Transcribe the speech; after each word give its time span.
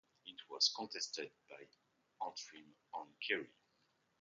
It 0.25 0.37
was 0.49 0.73
contested 0.75 1.29
by 1.47 1.59
Antrim 2.25 2.73
and 2.95 3.11
Kerry. 3.19 3.53